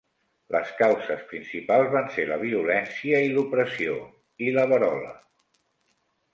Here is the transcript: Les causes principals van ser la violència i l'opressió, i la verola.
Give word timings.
Les 0.53 0.69
causes 0.79 1.21
principals 1.33 1.91
van 1.97 2.09
ser 2.17 2.25
la 2.31 2.39
violència 2.45 3.21
i 3.27 3.31
l'opressió, 3.37 4.01
i 4.49 4.59
la 4.59 4.67
verola. 4.75 5.17